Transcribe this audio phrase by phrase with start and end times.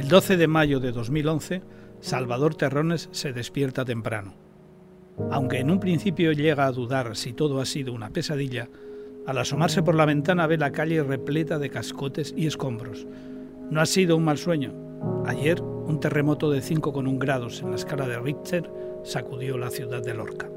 [0.00, 1.60] El 12 de mayo de 2011,
[2.00, 4.32] Salvador Terrones se despierta temprano.
[5.30, 8.70] Aunque en un principio llega a dudar si todo ha sido una pesadilla,
[9.26, 13.06] al asomarse por la ventana ve la calle repleta de cascotes y escombros.
[13.70, 14.72] No ha sido un mal sueño.
[15.26, 18.72] Ayer, un terremoto de 5,1 grados en la escala de Richter
[19.04, 20.48] sacudió la ciudad de Lorca.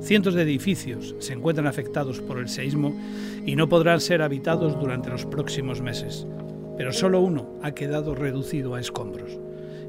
[0.00, 2.96] Cientos de edificios se encuentran afectados por el seísmo
[3.44, 6.28] y no podrán ser habitados durante los próximos meses,
[6.78, 9.36] pero solo uno ha quedado reducido a escombros.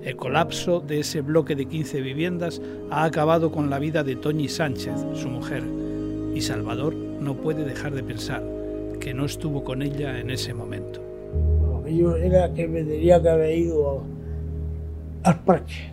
[0.03, 4.49] El colapso de ese bloque de 15 viviendas ha acabado con la vida de Toñi
[4.49, 5.63] Sánchez, su mujer,
[6.33, 8.43] y Salvador no puede dejar de pensar
[8.99, 10.99] que no estuvo con ella en ese momento.
[11.87, 14.03] Yo era que me tenía que haber ido
[15.23, 15.91] al parque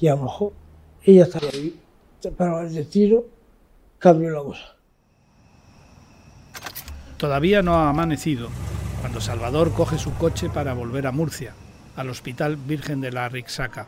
[0.00, 0.52] y a lo mejor
[1.02, 1.76] ella estaba ahí,
[2.36, 3.22] pero el destino
[3.98, 4.76] cambió la cosa.
[7.16, 8.48] Todavía no ha amanecido
[9.04, 11.52] cuando Salvador coge su coche para volver a Murcia,
[11.94, 13.86] al Hospital Virgen de la Rixaca.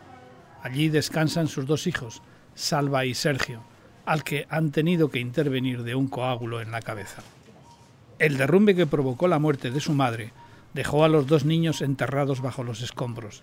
[0.61, 2.21] Allí descansan sus dos hijos,
[2.53, 3.63] Salva y Sergio,
[4.05, 7.23] al que han tenido que intervenir de un coágulo en la cabeza.
[8.19, 10.33] El derrumbe que provocó la muerte de su madre
[10.75, 13.41] dejó a los dos niños enterrados bajo los escombros.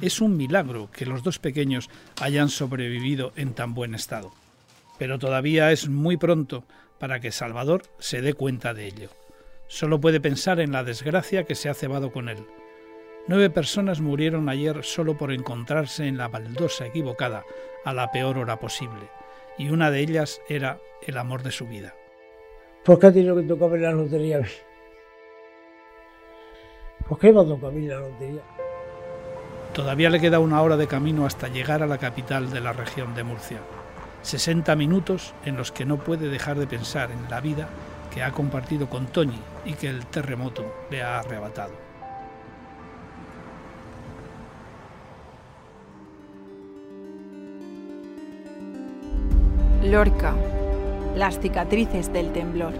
[0.00, 4.30] Es un milagro que los dos pequeños hayan sobrevivido en tan buen estado.
[4.96, 6.62] Pero todavía es muy pronto
[7.00, 9.25] para que Salvador se dé cuenta de ello.
[9.68, 12.46] Solo puede pensar en la desgracia que se ha cebado con él.
[13.28, 17.44] Nueve personas murieron ayer solo por encontrarse en la baldosa equivocada
[17.84, 19.10] a la peor hora posible,
[19.58, 21.94] y una de ellas era el amor de su vida.
[22.84, 24.42] ¿Por qué ha tenido que tocarme la lotería?
[27.08, 28.42] ¿Por qué me ha tocado la lotería?
[29.72, 33.14] Todavía le queda una hora de camino hasta llegar a la capital de la región
[33.16, 33.58] de Murcia.
[34.22, 37.68] 60 minutos en los que no puede dejar de pensar en la vida
[38.16, 41.74] que ha compartido con Toñi y que el terremoto le ha arrebatado.
[49.84, 50.34] Lorca,
[51.14, 52.72] las cicatrices del temblor.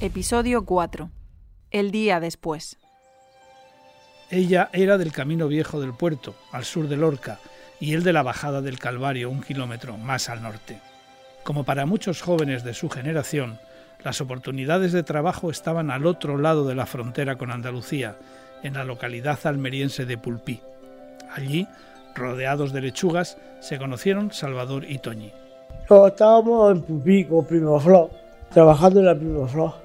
[0.00, 1.10] Episodio 4.
[1.70, 2.78] El día después.
[4.28, 7.38] Ella era del camino viejo del puerto, al sur de Lorca,
[7.78, 10.80] y él de la bajada del Calvario, un kilómetro más al norte.
[11.44, 13.60] Como para muchos jóvenes de su generación,
[14.02, 18.16] las oportunidades de trabajo estaban al otro lado de la frontera con Andalucía,
[18.64, 20.60] en la localidad almeriense de Pulpí.
[21.32, 21.68] Allí,
[22.16, 25.32] rodeados de lechugas, se conocieron Salvador y Toñi.
[25.88, 28.10] estábamos en Pulpí con Primo Flor,
[28.52, 29.79] trabajando en la Primo Flor.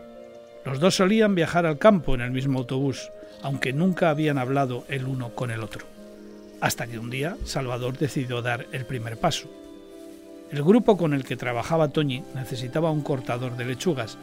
[0.66, 3.12] Los dos solían viajar al campo en el mismo autobús,
[3.44, 5.86] aunque nunca habían hablado el uno con el otro.
[6.60, 9.48] Hasta que un día Salvador decidió dar el primer paso.
[10.52, 14.18] El grupo con el que trabajaba Toñi necesitaba un cortador de lechugas.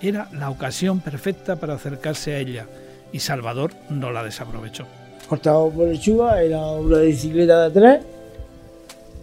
[0.00, 2.66] Era la ocasión perfecta para acercarse a ella
[3.12, 4.86] y Salvador no la desaprovechó.
[5.28, 8.04] Cortado por lechuga, era una bicicleta de tres.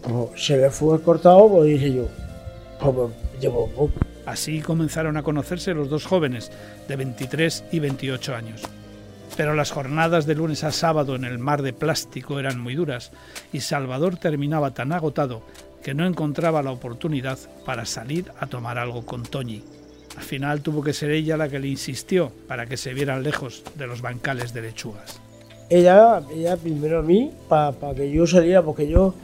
[0.02, 2.08] Pues se le fue el cortado, pues dije yo,
[2.78, 3.19] pues, pues.
[4.26, 6.50] Así comenzaron a conocerse los dos jóvenes,
[6.88, 8.62] de 23 y 28 años.
[9.36, 13.12] Pero las jornadas de lunes a sábado en el mar de plástico eran muy duras
[13.52, 15.42] y Salvador terminaba tan agotado
[15.82, 19.62] que no encontraba la oportunidad para salir a tomar algo con Toñi.
[20.16, 23.62] Al final tuvo que ser ella la que le insistió para que se vieran lejos
[23.76, 25.20] de los bancales de lechugas.
[25.68, 29.14] Ella, ella primero a mí, para que yo saliera, porque yo,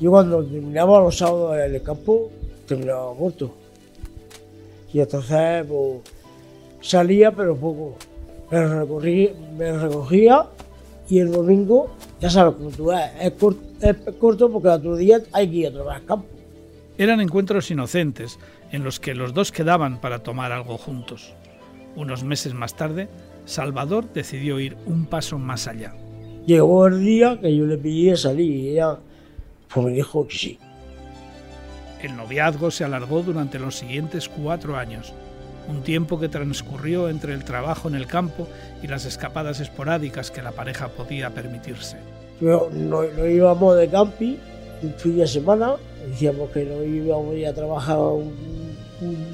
[0.00, 2.30] yo cuando terminaba los sábados en el campo,
[2.70, 3.52] terminaba muerto.
[4.92, 6.02] Y entonces pues,
[6.80, 7.96] salía, pero poco.
[8.50, 10.46] Me, recorrí, me recogía
[11.08, 15.20] y el domingo, ya sabes cómo tú ves, es corto, es corto porque otro día
[15.32, 16.26] hay que ir a trabajar campo.
[16.98, 18.38] Eran encuentros inocentes
[18.72, 21.32] en los que los dos quedaban para tomar algo juntos.
[21.96, 23.08] Unos meses más tarde,
[23.44, 25.94] Salvador decidió ir un paso más allá.
[26.46, 28.98] Llegó el día que yo le pedí salir y ella
[29.72, 30.58] pues me dijo que sí.
[32.02, 35.12] El noviazgo se alargó durante los siguientes cuatro años,
[35.68, 38.48] un tiempo que transcurrió entre el trabajo en el campo
[38.82, 41.98] y las escapadas esporádicas que la pareja podía permitirse.
[42.40, 44.36] No, no, íbamos de camping
[44.82, 45.74] un fin de semana,
[46.08, 48.32] decíamos que no íbamos a trabajar un,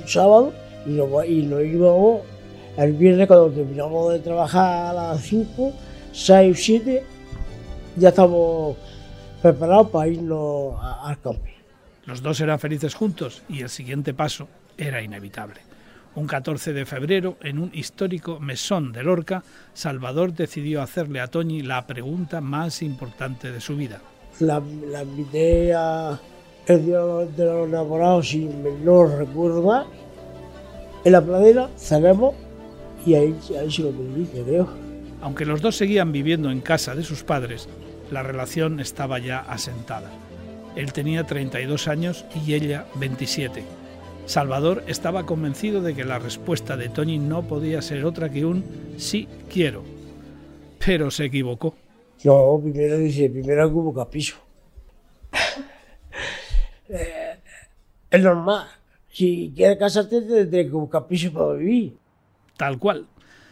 [0.07, 0.53] sábado
[0.85, 2.23] y no, y íbamos
[2.77, 5.73] el viernes cuando terminamos de trabajar a las 5,
[6.13, 7.05] 6 o 7,
[7.97, 8.77] ya estamos
[9.41, 11.56] preparados para irnos al camping.
[12.07, 14.49] Los dos eran felices juntos y el siguiente paso
[14.79, 15.61] era inevitable.
[16.15, 19.43] Un 14 de febrero, en un histórico mesón de Lorca,
[19.75, 24.01] Salvador decidió hacerle a Toñi la pregunta más importante de su vida.
[24.41, 26.19] La, la invité a
[26.67, 29.87] el día de los enamorados, si no recuerdo
[31.05, 32.35] en la pradera, cenamos
[33.05, 34.69] y ahí, ahí se lo dice, creo.
[35.23, 37.69] Aunque los dos seguían viviendo en casa de sus padres,
[38.11, 40.11] la relación estaba ya asentada.
[40.77, 43.65] Él tenía 32 años y ella 27
[44.27, 48.65] Salvador estaba convencido de que la respuesta de Toñi no podía ser otra que un
[48.99, 49.85] sí quiero.
[50.85, 51.77] Pero se equivocó.
[52.25, 54.37] No, primero dice, primero buscar piso.
[56.89, 57.41] Eh,
[58.09, 58.69] es normal.
[59.09, 61.97] Si quieres casarte, tienes que buscar piso para vivir.
[62.57, 63.09] Tal cual.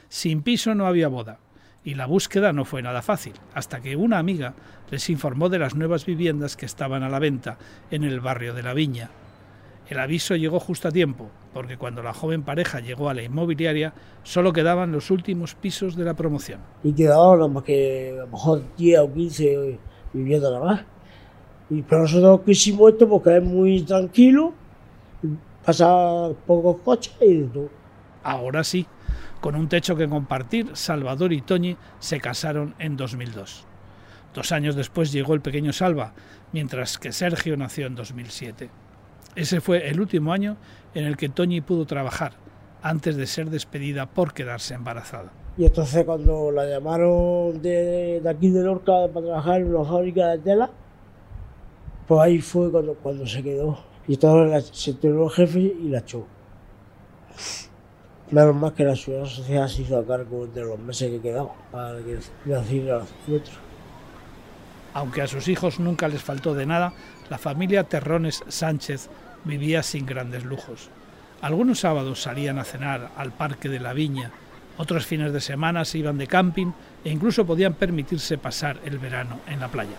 [0.08, 1.40] Sin piso no había boda.
[1.84, 4.54] Y la búsqueda no fue nada fácil, hasta que una amiga
[4.90, 7.58] les informó de las nuevas viviendas que estaban a la venta
[7.90, 9.10] en el barrio de la Viña,
[9.88, 13.92] el aviso llegó justo a tiempo, porque cuando la joven pareja llegó a la inmobiliaria,
[14.22, 16.60] solo quedaban los últimos pisos de la promoción.
[16.82, 19.78] Y quedaban más que a lo mejor 10 o 15
[20.14, 20.80] viviendo nada más.
[21.68, 24.54] Y pero nosotros quisimos esto porque es muy tranquilo,
[25.64, 27.68] pasa pocos coches y todo.
[28.22, 28.86] Ahora sí,
[29.44, 33.66] con un techo que compartir, Salvador y Toñi se casaron en 2002.
[34.32, 36.14] Dos años después llegó el pequeño Salva,
[36.54, 38.70] mientras que Sergio nació en 2007.
[39.36, 40.56] Ese fue el último año
[40.94, 42.32] en el que Toñi pudo trabajar,
[42.80, 45.30] antes de ser despedida por quedarse embarazada.
[45.58, 50.38] Y entonces cuando la llamaron de, aquí de Lorca para trabajar en una fábrica de
[50.38, 50.70] tela,
[52.08, 53.78] pues ahí fue cuando, cuando se quedó.
[54.08, 56.26] Y entonces se enteró el jefe y la echó.
[58.30, 61.52] Menos más que la ciudad social se hizo a cargo de los meses que quedaban
[61.70, 63.02] para que naciera.
[64.94, 66.94] Aunque a sus hijos nunca les faltó de nada,
[67.28, 69.08] la familia Terrones Sánchez
[69.44, 70.88] vivía sin grandes lujos.
[71.42, 74.30] Algunos sábados salían a cenar al Parque de la Viña,
[74.76, 76.72] otros fines de semana se iban de camping
[77.04, 79.96] e incluso podían permitirse pasar el verano en la playa.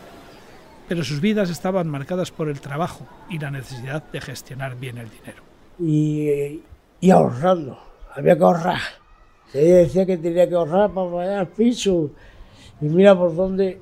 [0.88, 5.10] Pero sus vidas estaban marcadas por el trabajo y la necesidad de gestionar bien el
[5.10, 5.44] dinero.
[5.80, 6.62] Y,
[7.00, 7.80] y ahorrando,
[8.16, 8.80] había que ahorrar.
[9.52, 12.12] Se decía que tenía que ahorrar para pagar el piso.
[12.82, 13.82] Y mira por dónde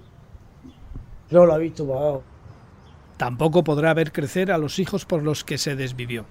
[1.29, 2.23] no lo ha visto pagado.
[3.17, 6.25] Tampoco podrá ver crecer a los hijos por los que se desvivió.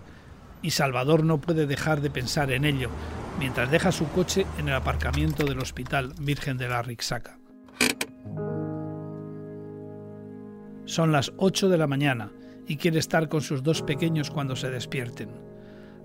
[0.62, 2.90] Y Salvador no puede dejar de pensar en ello
[3.38, 7.38] mientras deja su coche en el aparcamiento del Hospital Virgen de la Rixaca.
[10.84, 12.30] Son las 8 de la mañana
[12.66, 15.51] y quiere estar con sus dos pequeños cuando se despierten.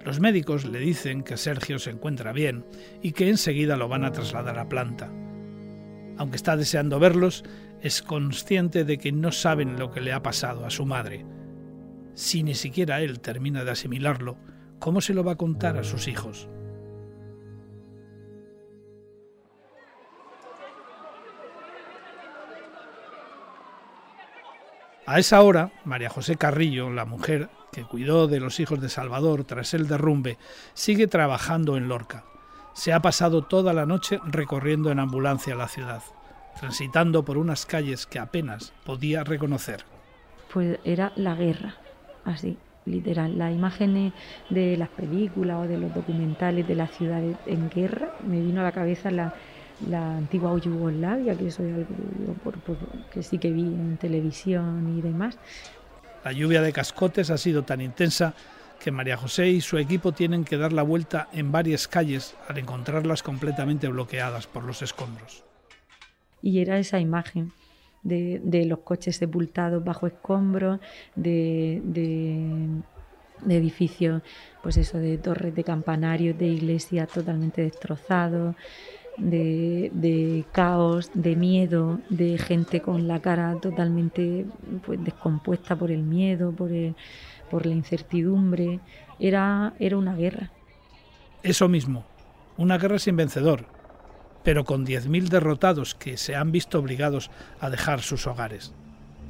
[0.08, 2.64] Los médicos le dicen que Sergio se encuentra bien
[3.02, 5.12] y que enseguida lo van a trasladar a planta.
[6.18, 7.44] Aunque está deseando verlos,
[7.82, 11.26] es consciente de que no saben lo que le ha pasado a su madre.
[12.14, 14.38] Si ni siquiera él termina de asimilarlo,
[14.80, 16.48] ¿cómo se lo va a contar a sus hijos?
[25.08, 29.44] A esa hora, María José Carrillo, la mujer que cuidó de los hijos de Salvador
[29.44, 30.38] tras el derrumbe,
[30.76, 32.26] sigue trabajando en Lorca.
[32.74, 36.04] Se ha pasado toda la noche recorriendo en ambulancia la ciudad
[36.58, 39.86] transitando por unas calles que apenas podía reconocer.
[40.52, 41.76] Pues era la guerra,
[42.26, 43.38] así, literal.
[43.38, 44.14] Las imágenes
[44.50, 48.64] de las películas o de los documentales de las ciudades en guerra, me vino a
[48.64, 49.34] la cabeza la,
[49.94, 51.86] antigua Yugoslavia, que eso es algo
[53.12, 55.38] que sí que vi en televisión y demás.
[56.24, 58.34] La lluvia de cascotes ha sido tan intensa
[58.80, 62.58] que María José y su equipo tienen que dar la vuelta en varias calles al
[62.58, 65.48] encontrarlas completamente bloqueadas por los escombros
[66.42, 67.52] y era esa imagen
[68.04, 70.80] de, los coches sepultados bajo escombros,
[71.16, 71.82] de,
[73.50, 74.22] edificios,
[74.64, 78.56] pues eso, de torres de campanarios, de iglesias totalmente destrozados,
[79.18, 84.46] de, caos, de miedo, de gente con la cara totalmente
[84.86, 86.72] pues, descompuesta por el miedo, por,
[87.50, 88.80] por la incertidumbre.
[89.20, 90.52] Era, era una guerra.
[91.44, 92.06] Eso mismo,
[92.58, 93.66] una guerra sin vencedor,
[94.44, 98.74] pero con 10.000 derrotados que se han visto obligados a dejar sus hogares.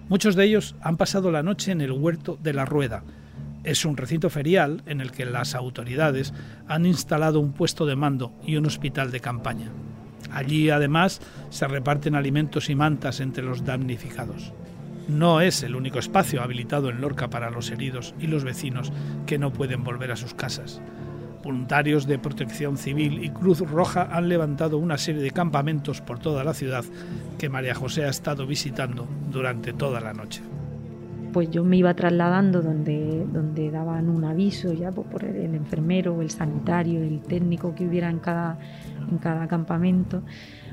[0.10, 3.03] Muchos de ellos han pasado la noche en el huerto de la Rueda.
[3.68, 6.34] Es un recinto ferial en el que las autoridades
[6.70, 9.74] han instalado un puesto de mando y un hospital de campaña.
[10.32, 11.20] Allí además
[11.50, 14.54] se reparten alimentos y mantas entre los damnificados.
[15.10, 18.94] No es el único espacio habilitado en Lorca para los heridos y los vecinos
[19.26, 20.82] que no pueden volver a sus casas.
[21.44, 26.46] Voluntarios de protección civil y Cruz Roja han levantado una serie de campamentos por toda
[26.46, 26.86] la ciudad
[27.38, 30.42] que María José ha estado visitando durante toda la noche.
[31.38, 36.20] Pues yo me iba trasladando donde, donde daban un aviso ya pues, por el, enfermero,
[36.24, 38.58] el sanitario, el técnico que hubiera en cada,
[39.08, 40.24] en cada campamento,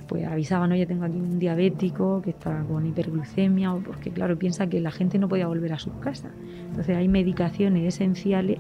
[0.09, 4.66] pues avisaban, oye, tengo aquí un diabético que está con hiperglucemia, o porque claro, piensa
[4.66, 6.33] que la gente no podía volver a sus casas.
[6.71, 8.56] Entonces hay medicaciones esenciales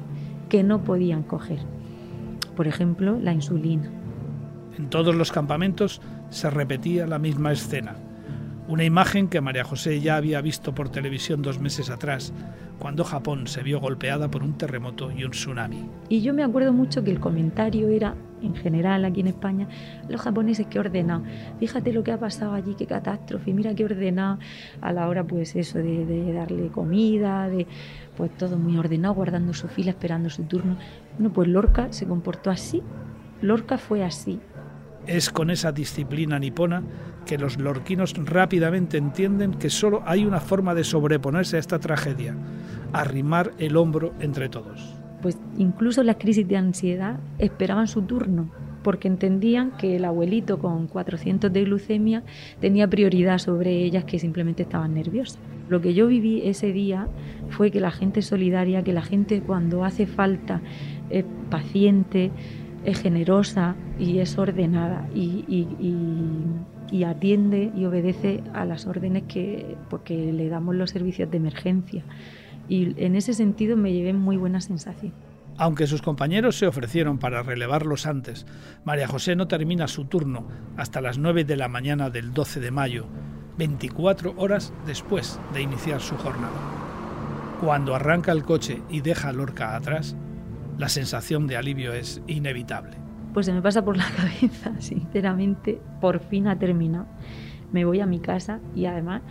[0.50, 1.60] que no podían coger.
[2.54, 3.90] Por ejemplo, la insulina.
[4.76, 7.96] En todos los campamentos se repetía la misma escena
[8.66, 12.32] una imagen que María José ya había visto por televisión dos meses atrás,
[12.78, 15.88] cuando Japón se vio golpeada por un terremoto y un tsunami.
[16.08, 19.68] Y yo me acuerdo mucho que el comentario era, en general aquí en España,
[20.08, 21.24] los japoneses que ordenan,
[21.60, 24.38] fíjate lo que ha pasado allí, qué catástrofe, mira qué ordenado
[24.80, 27.66] a la hora pues eso de, de darle comida, de
[28.16, 30.76] pues todo muy ordenado, guardando su fila, esperando su turno.
[31.18, 32.82] Bueno, pues Lorca se comportó así,
[33.42, 34.40] Lorca fue así.
[35.06, 36.82] Es con esa disciplina nipona
[37.24, 42.36] que los lorquinos rápidamente entienden que solo hay una forma de sobreponerse a esta tragedia,
[42.92, 44.94] arrimar el hombro entre todos.
[45.22, 48.50] Pues incluso las crisis de ansiedad esperaban su turno,
[48.82, 52.22] porque entendían que el abuelito con 400 de glucemia
[52.60, 55.38] tenía prioridad sobre ellas que simplemente estaban nerviosas.
[55.68, 57.08] Lo que yo viví ese día
[57.48, 60.60] fue que la gente solidaria, que la gente cuando hace falta
[61.08, 62.30] es paciente,
[62.84, 65.66] es generosa y es ordenada y, y
[67.04, 72.04] atiende y obedece a las órdenes que porque le damos los servicios de emergencia.
[72.68, 75.12] Y en ese sentido me llevé muy buena sensación.
[75.56, 78.46] Aunque sus compañeros se ofrecieron para relevarlos antes,
[78.84, 82.70] María José no termina su turno hasta las 9 de la mañana del 12 de
[82.70, 83.06] mayo,
[83.56, 86.58] 24 horas después de iniciar su jornada.
[87.60, 90.16] Cuando arranca el coche y deja a Lorca atrás,
[90.76, 93.03] la sensación de alivio es inevitable
[93.34, 97.06] pues se me pasa por la cabeza, sinceramente, por fin ha terminado.
[97.72, 99.22] Me voy a mi casa y además,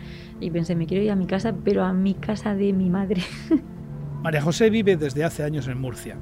[0.41, 3.21] y pensé, me quiero ir a mi casa, pero a mi casa de mi madre.
[4.21, 6.17] María José vive desde hace años en Murcia,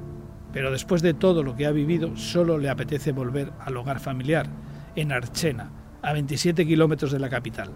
[0.52, 4.46] pero después de todo lo que ha vivido, solo le apetece volver al hogar familiar,
[4.94, 5.70] en Archena,
[6.02, 7.70] a 27 kilómetros de la capital.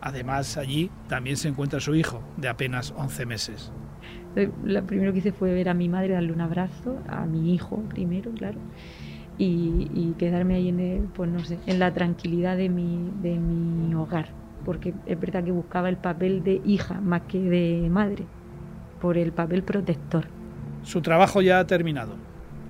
[0.00, 3.72] Además, allí también se encuentra su hijo, de apenas 11 meses.
[4.64, 7.82] Lo primero que hice fue ver a mi madre, darle un abrazo, a mi hijo
[7.88, 8.58] primero, claro,
[9.38, 14.30] y, quedarme ahí en, pues no sé, en la tranquilidad de mi, de mi hogar,
[14.64, 18.24] porque es verdad que buscaba el papel de hija más que de madre,
[19.00, 20.26] por el papel protector.
[20.82, 22.16] Su trabajo ya ha terminado,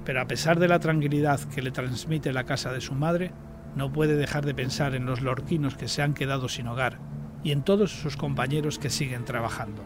[0.04, 3.32] pero a pesar de la tranquilidad que le transmite la casa de su madre,
[3.76, 6.98] no puede dejar de pensar en los lorquinos que se han quedado sin hogar
[7.42, 9.82] y en todos sus compañeros que siguen trabajando.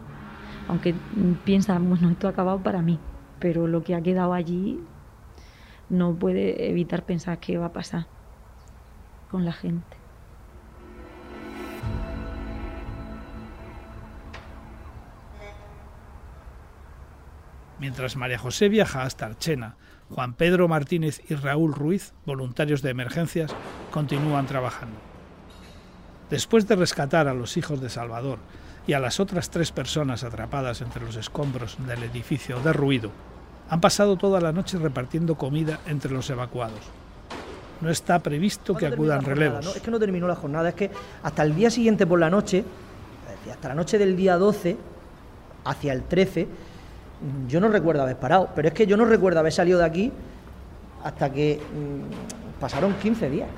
[0.68, 0.94] Aunque
[1.44, 2.98] piensa, bueno, esto ha acabado para mí,
[3.38, 4.80] pero lo que ha quedado allí
[5.92, 8.06] no puede evitar pensar qué va a pasar
[9.30, 9.96] con la gente.
[17.78, 19.76] Mientras María José viaja hasta Archena,
[20.08, 23.54] Juan Pedro Martínez y Raúl Ruiz, voluntarios de emergencias,
[23.90, 24.96] continúan trabajando.
[26.30, 28.38] Después de rescatar a los hijos de Salvador
[28.86, 33.10] y a las otras tres personas atrapadas entre los escombros del edificio derruido,
[33.72, 36.78] han pasado toda la noche repartiendo comida entre los evacuados.
[37.80, 39.74] No está previsto que acudan relevos.
[39.74, 40.90] Es que no terminó la jornada, es que
[41.22, 42.64] hasta el día siguiente por la noche,
[43.50, 44.76] hasta la noche del día 12,
[45.64, 46.48] hacia el 13,
[47.48, 50.12] yo no recuerdo haber parado, pero es que yo no recuerdo haber salido de aquí
[51.02, 53.48] hasta que mm, pasaron 15 días,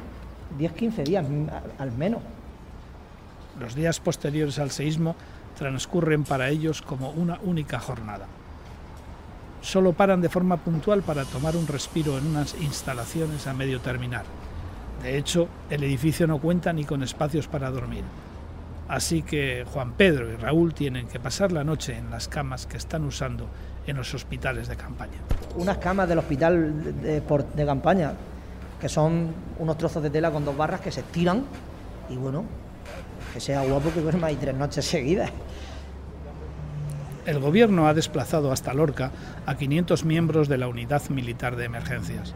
[0.61, 1.27] 10-15 días
[1.77, 2.23] al menos.
[3.59, 5.17] Los días posteriores al seísmo
[5.59, 8.29] transcurren para ellos como una única jornada
[9.65, 14.25] solo paran de forma puntual para tomar un respiro en unas instalaciones a medio terminar.
[15.03, 18.05] De hecho, el edificio no cuenta ni con espacios para dormir.
[18.89, 22.77] Así que Juan Pedro y Raúl tienen que pasar la noche en las camas que
[22.77, 23.49] están usando
[23.87, 25.19] en los hospitales de campaña.
[25.57, 28.13] Unas camas del hospital de, campaña,
[28.79, 31.45] que son unos trozos de tela con dos barras que se estiran
[32.11, 32.45] y bueno,
[33.33, 35.31] que sea guapo que duerma ahí tres noches seguidas.
[37.27, 39.11] El gobierno ha desplazado hasta Lorca
[39.47, 42.35] a 500 miembros de la Unidad Militar de Emergencias.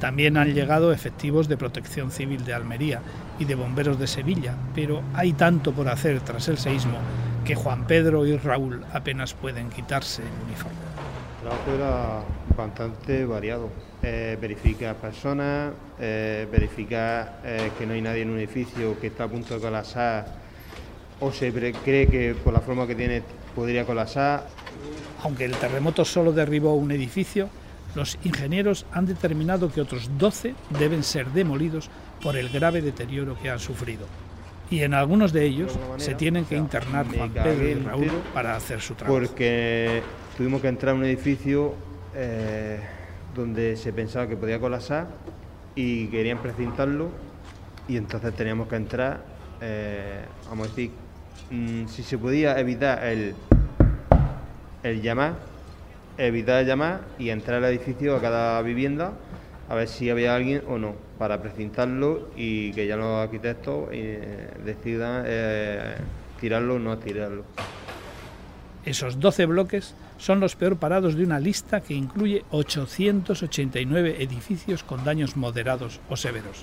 [0.00, 3.02] También han llegado efectivos de Protección Civil de Almería
[3.38, 6.98] y de Bomberos de Sevilla, pero hay tanto por hacer tras el seísmo
[7.44, 10.76] que Juan Pedro y Raúl apenas pueden quitarse el uniforme.
[11.36, 12.22] El trabajo era
[12.56, 13.70] bastante variado.
[14.02, 19.24] Eh, verificar personas, eh, verificar eh, que no hay nadie en un edificio que está
[19.24, 20.26] a punto de colapsar
[21.20, 23.22] o se cree que por la forma que tiene
[23.56, 24.46] podría colapsar.
[25.24, 27.48] Aunque el terremoto solo derribó un edificio,
[27.96, 31.90] los ingenieros han determinado que otros 12 deben ser demolidos
[32.22, 34.06] por el grave deterioro que han sufrido.
[34.70, 38.80] Y en algunos de ellos se tienen que internar Juan Pedro y Raúl para hacer
[38.80, 39.18] su trabajo.
[39.18, 40.02] Porque
[40.36, 41.74] tuvimos que entrar a un edificio
[42.14, 42.80] eh,
[43.34, 45.06] donde se pensaba que podía colapsar
[45.74, 47.10] y querían precintarlo
[47.88, 49.22] y entonces teníamos que entrar,
[49.60, 50.90] eh, vamos a decir,
[51.50, 53.34] mm, si se podía evitar el,
[54.86, 55.34] el llamar,
[56.18, 59.12] evitar llamar y entrar al edificio a cada vivienda
[59.68, 64.48] a ver si había alguien o no, para precintarlo y que ya los arquitectos eh,
[64.64, 65.96] decidan eh,
[66.40, 67.44] tirarlo o no tirarlo.
[68.84, 75.04] Esos 12 bloques son los peor parados de una lista que incluye 889 edificios con
[75.04, 76.62] daños moderados o severos.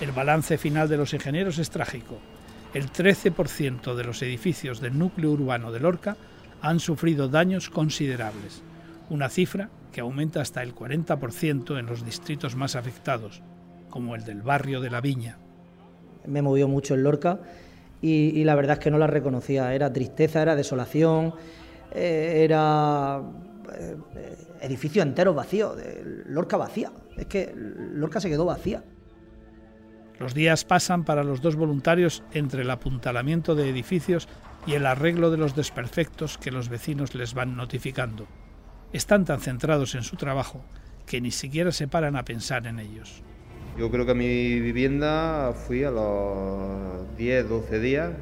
[0.00, 2.18] El balance final de los ingenieros es trágico.
[2.74, 6.16] El 13% de los edificios del núcleo urbano de Lorca
[6.62, 8.62] han sufrido daños considerables,
[9.10, 13.42] una cifra que aumenta hasta el 40% en los distritos más afectados,
[13.90, 15.38] como el del barrio de la Viña.
[16.24, 17.40] Me movió mucho en Lorca
[18.00, 19.74] y, la verdad es que no la reconocía.
[19.74, 21.34] Era tristeza, era desolación,
[21.92, 23.20] eh, era
[23.74, 23.96] eh,
[24.60, 25.76] edificio entero vacío,
[26.26, 26.92] Lorca vacía.
[27.16, 28.82] Es que Lorca se quedó vacía.
[30.18, 34.28] Los días pasan para los dos voluntarios entre el apuntalamiento de edificios
[34.66, 38.26] y el arreglo de los desperfectos que los vecinos les van notificando.
[38.92, 40.64] Están tan centrados en su trabajo
[41.06, 43.22] que ni siquiera se paran a pensar en ellos.
[43.78, 48.12] Yo creo que a mi vivienda fui a los 10, 12 días,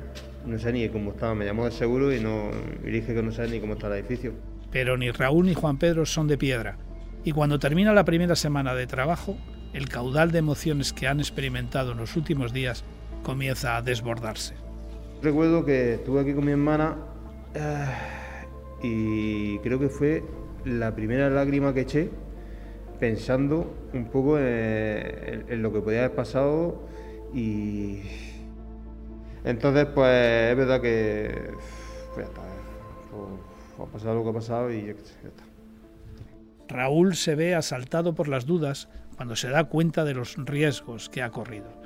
[0.47, 2.51] no sé ni cómo estaba, me llamó de seguro y, no,
[2.85, 4.33] dije que no sé ni cómo está el edificio.
[4.71, 6.79] Pero ni Raúl ni Juan Pedro son de piedra,
[7.25, 9.37] y cuando termina la primera semana de trabajo,
[9.73, 12.85] el caudal de emociones que han experimentado en los últimos días
[13.23, 14.55] comienza a desbordarse.
[15.23, 16.97] Recuerdo que estuve aquí con mi hermana
[17.55, 17.87] eh,
[18.83, 20.25] y creo que fue
[20.65, 22.11] la primera lágrima que eché
[22.99, 26.89] pensando un poco en, lo que podía haber pasado
[27.35, 28.01] y
[29.45, 31.51] entonces pues es verdad que
[32.15, 35.45] pues, pues, ha pasado lo que ha pasado y ya está.
[36.69, 41.23] Raúl se ve asaltado por las dudas cuando se da cuenta de los riesgos que
[41.23, 41.80] ha corrido.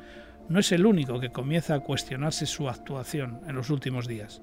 [0.48, 4.42] No es el único que comienza a cuestionarse su actuación en los últimos días.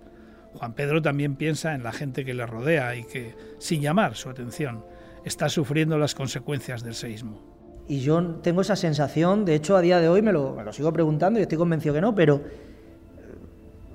[0.55, 4.29] Juan Pedro también piensa en la gente que le rodea y que, sin llamar su
[4.29, 4.83] atención,
[5.23, 7.39] está sufriendo las consecuencias del seísmo.
[7.87, 11.39] Y yo tengo esa sensación, de hecho a día de hoy me lo, sigo preguntando
[11.39, 12.41] y estoy convencido que no, pero eh,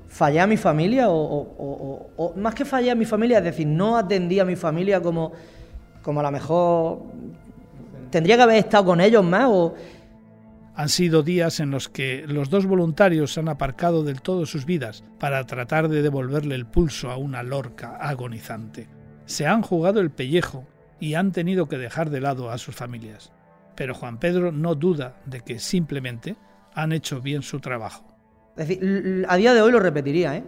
[0.09, 4.38] fallé a mi familia o, más que fallé a mi familia, es decir, no atendí
[4.38, 5.33] a mi familia como,
[6.02, 7.02] como a lo mejor
[8.11, 9.74] tendría que haber estado con ellos más o
[10.76, 15.02] han sido días en los que los dos voluntarios han aparcado del todo sus vidas
[15.18, 18.86] para tratar de devolverle el pulso a una lorca agonizante.
[19.24, 20.66] Se han jugado el pellejo
[21.00, 23.32] y han tenido que dejar de lado a sus familias.
[23.74, 26.36] Pero Juan Pedro no duda de que simplemente
[26.74, 28.04] han hecho bien su trabajo.
[28.56, 30.44] Es decir, a día de hoy lo repetiría, ¿eh?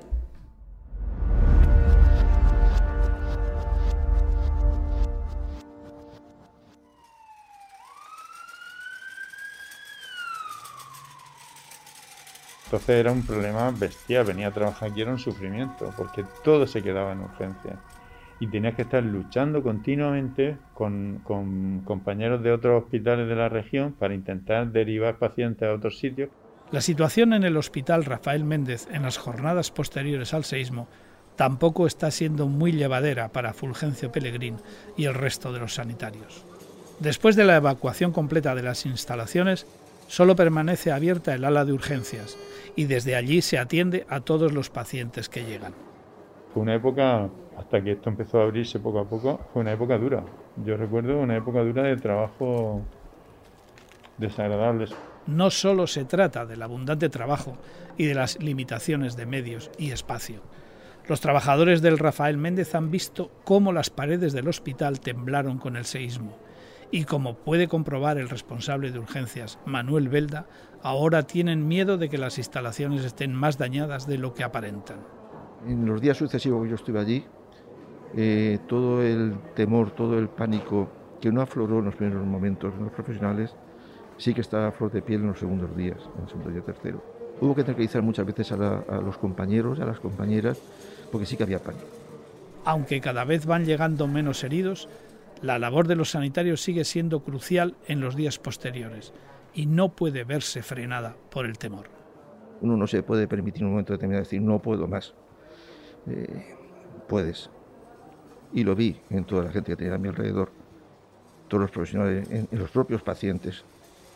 [12.69, 16.83] Entonces era un problema bestial, venía a trabajar aquí era un sufrimiento, porque todo se
[16.83, 17.79] quedaba en urgencia.
[18.41, 21.23] Y tenías que estar luchando continuamente con,
[21.87, 26.29] compañeros de otros hospitales de la región para intentar derivar pacientes a otros sitios.
[26.71, 30.89] La situación en el hospital Rafael Méndez en las jornadas posteriores al seísmo
[31.37, 34.57] tampoco está siendo muy llevadera para Fulgencio Pellegrín
[34.95, 36.45] y el resto de los sanitarios.
[37.01, 39.67] Después de la evacuación completa de las instalaciones,
[40.09, 42.37] solo permanece abierta el ala de urgencias
[42.75, 45.75] y desde allí se atiende a todos los pacientes que llegan.
[46.53, 49.97] Fue una época, hasta que esto empezó a abrirse poco a poco, fue una época
[49.99, 50.25] dura.
[50.65, 52.83] Yo recuerdo una época dura de trabajo
[54.17, 54.87] desagradable.
[55.27, 57.57] No solo se trata del abundante trabajo
[57.97, 60.41] y de las limitaciones de medios y espacio.
[61.07, 65.85] Los trabajadores del Rafael Méndez han visto cómo las paredes del hospital temblaron con el
[65.85, 66.37] seísmo
[66.91, 70.47] y como puede comprobar el responsable de urgencias, Manuel Belda,
[70.83, 74.99] ahora tienen miedo de que las instalaciones estén más dañadas de lo que aparentan.
[75.67, 77.25] En los días sucesivos que yo estuve allí,
[78.17, 80.89] eh, todo el temor, todo el pánico
[81.21, 83.55] que no afloró en los primeros momentos en los profesionales,
[84.17, 86.63] sí que está a flor de piel en los segundos días, en el segundo día
[86.63, 87.03] tercero.
[87.41, 90.59] Hubo que tranquilizar muchas veces a, a los compañeros, a las compañeras,
[91.13, 91.87] porque sí que había pánico.
[92.65, 94.89] Aunque cada vez van llegando menos heridos,
[95.43, 99.13] la labor de los sanitarios sigue siendo crucial en los días posteriores
[99.55, 101.87] y no puede verse frenada por el temor.
[102.61, 105.15] Uno no se puede permitir en un momento determinado decir no puedo más.
[106.07, 106.57] Eh,
[107.09, 107.51] puedes.
[108.53, 110.51] Y lo vi en toda la gente que tenía a mi alrededor,
[111.49, 113.65] todos los profesionales, en, los propios pacientes.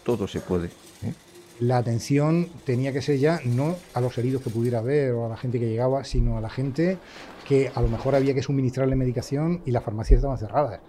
[0.04, 0.66] Todo se puede.
[1.02, 1.12] ¿eh?
[1.60, 5.28] la atención tenía que ser ya no a los heridos que pudiera haber o a
[5.28, 6.98] la gente que llegaba, sino a la gente
[7.46, 10.80] que a lo mejor había que suministrarle medicación y las farmacias estaban cerradas.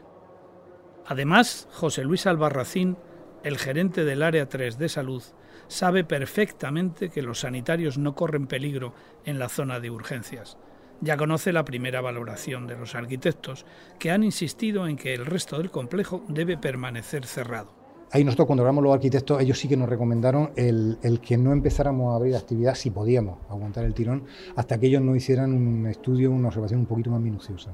[1.05, 2.97] Además, José Luis Albarracín,
[3.43, 5.23] el gerente del Área 3 de Salud,
[5.67, 8.93] sabe perfectamente que los sanitarios no corren peligro
[9.25, 10.57] en la zona de urgencias.
[11.01, 13.65] Ya conoce la primera valoración de los arquitectos,
[13.99, 17.73] que han insistido en que el resto del complejo debe permanecer cerrado.
[18.11, 22.13] Ahí nosotros cuando hablamos los arquitectos, ellos sí que nos recomendaron el, que no empezáramos
[22.13, 26.29] a abrir actividad si podíamos aguantar el tirón hasta que ellos no hicieran un estudio,
[26.31, 27.73] una observación un poquito más minuciosa.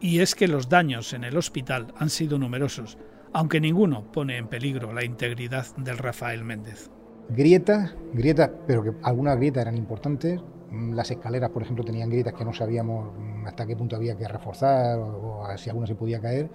[0.00, 2.98] Y es que los daños en el hospital han sido numerosos,
[3.32, 6.90] aunque ninguno pone en peligro la integridad del Rafael Méndez.
[7.30, 10.40] Grietas, grietas, pero que algunas grietas eran importantes.
[10.70, 14.16] Mm, las escaleras, por ejemplo, tenían grietas que no sabíamos mm, hasta qué punto había
[14.16, 16.50] que reforzar o, si alguna se podía caer.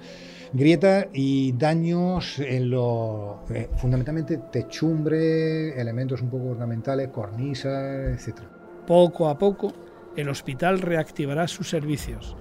[0.53, 8.39] Grietas y daños en los, eh, fundamentalmente, techumbre, elementos un poco ornamentales, cornisas, etc.
[8.87, 9.73] Poco a poco,
[10.15, 12.35] el hospital reactivará sus servicios,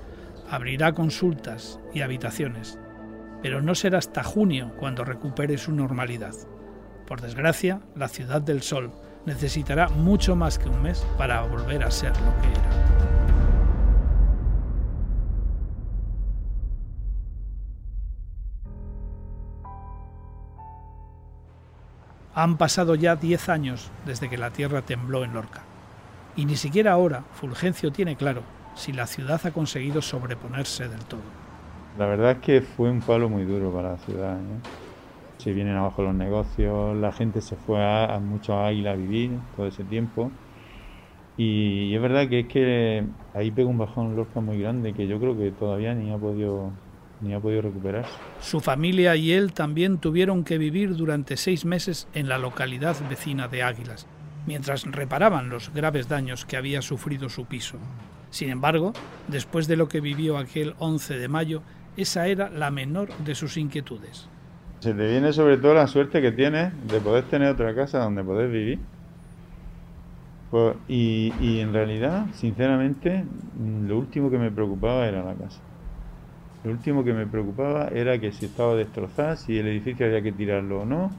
[0.50, 2.78] abrirá consultas y habitaciones,
[3.40, 6.34] pero no será hasta junio cuando recupere su normalidad.
[7.06, 8.90] Por desgracia, la ciudad del sol
[9.26, 12.70] necesitará mucho más que un mes para volver a ser lo que era.
[22.34, 25.62] Han pasado ya 10 años desde que la tierra tembló en Lorca.
[26.36, 31.20] Y ni siquiera ahora Fulgencio tiene claro si la ciudad ha conseguido sobreponerse del todo.
[31.98, 34.36] La verdad es que fue un palo muy duro para la ciudad.
[34.38, 34.90] ¿eh?
[35.40, 39.32] se vienen abajo los negocios, la gente se fue a, mucho a Águila a vivir
[39.56, 40.30] todo ese tiempo.
[41.36, 43.04] Y, es verdad que es que
[43.34, 46.70] ahí pega un bajón Lorca muy grande que yo creo que todavía ni ha podido
[47.22, 48.12] ni ha podido recuperarse.
[48.40, 53.46] Su familia y él también tuvieron que vivir durante seis meses en la localidad vecina
[53.46, 54.06] de Águilas,
[54.46, 57.76] mientras reparaban los graves daños que había sufrido su piso.
[58.30, 58.92] Sin embargo,
[59.28, 61.62] después de lo que vivió aquel 11 de mayo,
[61.96, 64.28] esa era la menor de sus inquietudes.
[64.80, 68.24] Se te viene sobre todo la suerte que tienes de poder tener otra casa donde
[68.24, 68.78] poder vivir.
[70.50, 73.24] Pues, y, y, en realidad, sinceramente,
[73.86, 75.60] lo último que me preocupaba era la casa.
[76.64, 80.32] Lo último que me preocupaba era que si estaba destrozada, si el edificio había que
[80.32, 81.10] tirarlo o no,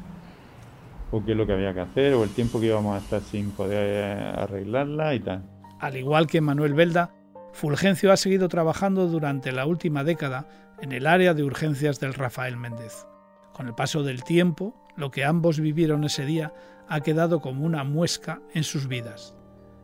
[1.11, 3.21] o qué es lo que había que hacer, o el tiempo que íbamos a estar
[3.21, 5.43] sin poder arreglarla y tal.
[5.81, 7.11] Al igual que Manuel Belda,
[7.53, 10.47] Fulgencio ha seguido trabajando durante la última década
[10.79, 13.07] en el área de urgencias del Rafael Méndez.
[13.51, 16.53] Con el paso del tiempo, lo que ambos vivieron ese día
[16.87, 19.35] ha quedado como una muesca en sus vidas.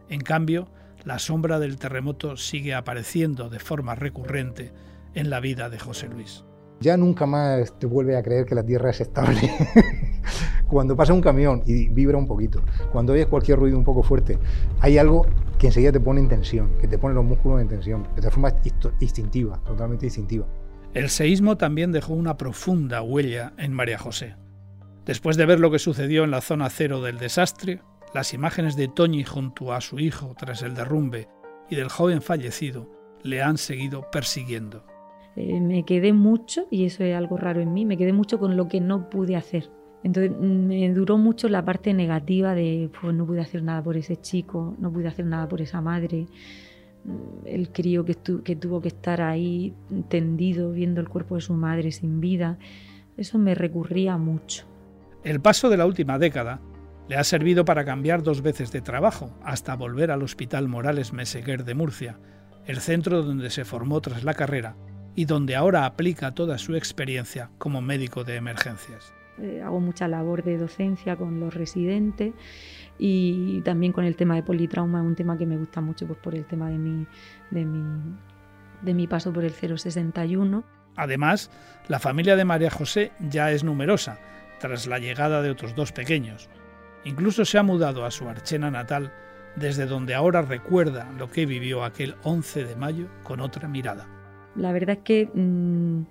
[0.08, 0.70] En cambio,
[1.04, 4.74] la sombra del terremoto sigue apareciendo de forma recurrente
[5.16, 6.46] en la vida de José Luis.
[6.80, 9.40] Ya nunca más te vuelve a creer que la Tierra es estable.
[10.68, 12.62] cuando pasa un camión y vibra un poquito,
[12.92, 14.38] cuando oyes cualquier ruido un poco fuerte,
[14.80, 15.26] hay algo
[15.58, 18.54] que enseguida te pone en tensión, que te pone los músculos en tensión, de forma
[19.00, 20.46] instintiva, totalmente instintiva.
[20.94, 24.36] El seísmo también dejó una profunda huella en María José.
[25.06, 27.82] Después de ver lo que sucedió en la zona cero del desastre,
[28.14, 31.28] las imágenes de Toñi junto a su hijo tras el derrumbe
[31.70, 32.90] y del joven fallecido
[33.22, 34.87] le han seguido persiguiendo.
[35.38, 38.58] Eh, me quedé mucho, y eso es algo raro en mí, me quedé mucho con
[38.58, 39.70] lo que no pude hacer.
[40.04, 44.18] Entonces me duró mucho la parte negativa de, pues no pude hacer nada por ese
[44.18, 46.26] chico, no pude hacer nada por esa madre,
[47.46, 49.76] el crío que, que tuvo que estar ahí
[50.10, 52.58] tendido viendo el cuerpo de su madre sin vida,
[53.16, 54.66] eso me recurría mucho.
[55.24, 56.62] El paso de la última década
[57.08, 61.64] le ha servido para cambiar dos veces de trabajo, hasta volver al Hospital Morales Meseguer
[61.64, 62.20] de Murcia,
[62.66, 64.76] el centro donde se formó tras la carrera
[65.18, 69.12] y donde ahora aplica toda su experiencia como médico de emergencias.
[69.42, 72.36] Eh, hago mucha labor de docencia con los residentes
[73.00, 76.36] y también con el tema de politrauma, un tema que me gusta mucho pues, por
[76.36, 77.08] el tema de mi,
[77.50, 78.16] de mi,
[78.84, 80.64] de mi paso por el 061.
[80.96, 81.50] Además,
[81.88, 84.20] la familia de María José ya es numerosa,
[84.60, 86.48] tras la llegada de otros dos pequeños.
[87.06, 89.12] Incluso se ha mudado a su Archena natal,
[89.56, 94.17] desde donde ahora recuerda lo que vivió aquel 11 de mayo con otra mirada.
[94.58, 96.02] La verdad es que mm,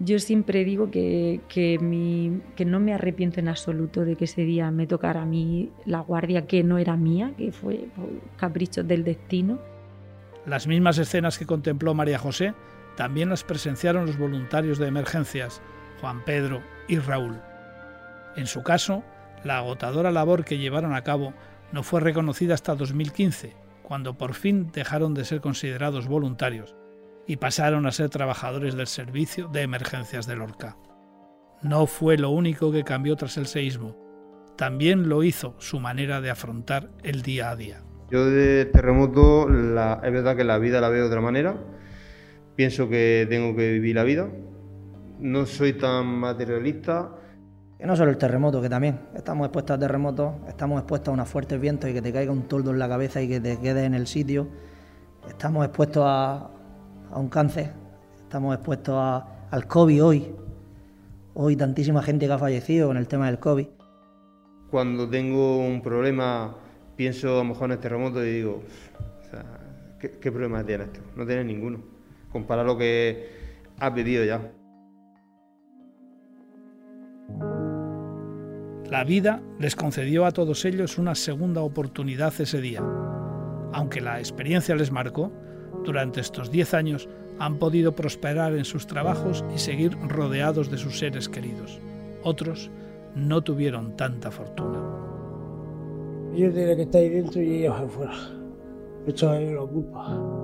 [0.00, 1.78] yo siempre digo que, que,
[2.64, 6.46] no me arrepiento en absoluto de que ese día me tocara a mí la guardia
[6.46, 7.88] que no era mía, que fue
[8.36, 9.58] capricho del destino.
[10.46, 12.54] Las mismas escenas que contempló María José
[12.96, 15.60] también las presenciaron los voluntarios de emergencias,
[16.00, 17.38] Juan Pedro y Raúl.
[18.36, 19.02] En su caso,
[19.44, 21.34] la agotadora labor que llevaron a cabo
[21.72, 26.79] no fue reconocida hasta 2015, cuando por fin dejaron de ser considerados voluntarios
[27.30, 30.76] y pasaron a ser trabajadores del servicio de emergencias de Lorca.
[31.62, 33.96] No fue lo único que cambió tras el seísmo.
[34.56, 37.84] también lo hizo su manera de afrontar el día a día.
[38.10, 41.54] Yo de terremoto la, es verdad que la vida la veo de otra manera.
[42.56, 44.28] Pienso que tengo que vivir la vida.
[45.20, 47.12] No soy tan materialista.
[47.78, 51.28] Que no solo el terremoto, que también estamos expuestos a terremotos, estamos expuestos a unos
[51.28, 53.84] fuertes vientos y que te caiga un toldo en la cabeza y que te quedes
[53.84, 54.48] en el sitio.
[55.28, 56.50] Estamos expuestos a,
[57.12, 57.72] a un cáncer,
[58.22, 60.34] estamos expuestos a, al COVID hoy.
[61.34, 63.66] Hoy tantísima gente que ha fallecido con el tema del COVID.
[64.70, 66.56] Cuando tengo un problema
[67.00, 68.62] pienso a lo mejor en el terremoto y digo,
[69.98, 71.00] ¿qué, problema tiene esto?
[71.16, 71.80] No tiene ninguno.
[72.30, 73.26] Compara lo que
[73.78, 74.52] has vivido ya.
[78.90, 82.82] La vida les concedió a todos ellos una segunda oportunidad ese día.
[83.72, 85.32] Aunque la experiencia les marcó,
[85.84, 90.98] durante estos diez años han podido prosperar en sus trabajos y seguir rodeados de sus
[90.98, 91.80] seres queridos.
[92.22, 92.70] Otros
[93.14, 94.78] no tuvieron tanta fortuna.
[96.34, 98.14] Yo tenía que estar ahí dentro y ellos afuera.
[99.06, 100.40] Esto es la culpa.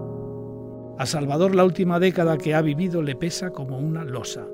[0.99, 4.47] A Salvador la última década que ha vivido le pesa como una losa,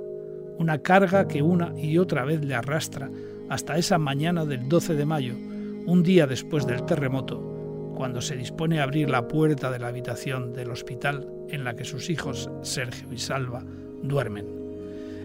[0.58, 3.10] una carga que una y otra vez le arrastra
[3.48, 5.34] hasta esa mañana del 12 de mayo,
[5.86, 7.51] un día después del terremoto,
[7.94, 11.84] cuando se dispone a abrir la puerta de la habitación del hospital en la que
[11.84, 13.64] sus hijos Sergio y Salva
[14.02, 14.46] duermen.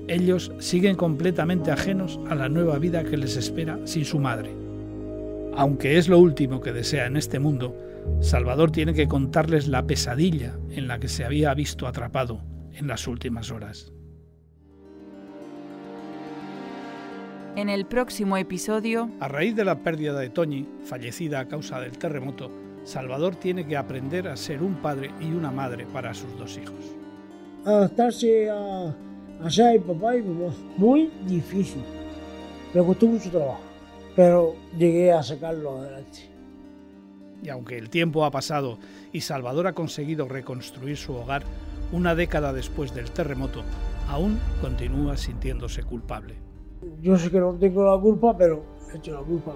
[0.08, 4.68] Ellos siguen completamente ajenos a la nueva vida que les espera sin su madre
[5.58, 7.76] aunque es lo último que desea en este mundo,
[8.22, 12.44] Salvador tiene que contarles la pesadilla en la que se había visto atrapado
[12.76, 13.92] en las últimas horas.
[17.58, 19.10] En el próximo episodio...
[19.20, 22.52] A raíz de la pérdida de Toñi, fallecida a causa del terremoto,
[22.84, 26.96] Salvador tiene que aprender a ser un padre y una madre para sus dos hijos.
[27.66, 28.96] Adaptarse a,
[29.44, 31.82] a ser papá y mamá, muy difícil.
[32.76, 33.62] Me costó mucho trabajo
[34.16, 36.30] pero llegué a sacarlo adelante.
[37.42, 38.78] Y aunque el tiempo ha pasado
[39.12, 41.42] y Salvador ha conseguido reconstruir su hogar
[41.92, 43.64] una década después del terremoto,
[44.08, 46.47] aún continúa sintiéndose culpable.
[47.02, 48.64] Yo sé que no tengo la culpa, pero
[48.94, 49.52] he hecho la culpa.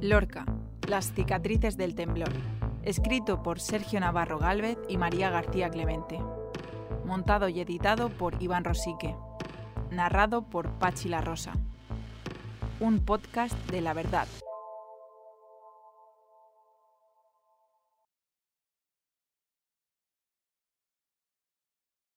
[0.00, 0.44] Lorca,
[0.86, 2.30] las cicatrices del temblor
[2.86, 6.20] escrito por Sergio Navarro Gálvez y María García Clemente.
[7.04, 9.14] Montado y editado por Iván Rosique.
[9.90, 11.52] Narrado por Pachi La Rosa.
[12.78, 14.28] Un podcast de la verdad